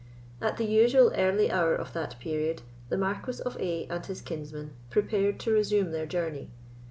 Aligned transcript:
At 0.41 0.57
the 0.57 0.65
usual 0.65 1.13
early 1.13 1.51
hour 1.51 1.75
of 1.75 1.93
that 1.93 2.19
period, 2.19 2.63
the 2.89 2.97
Marquis 2.97 3.39
of 3.45 3.55
A—— 3.59 3.85
and 3.87 4.03
his 4.03 4.23
kinsman 4.23 4.73
prepared 4.89 5.39
to 5.41 5.51
resume 5.51 5.91
their 5.91 6.07
journey. 6.07 6.49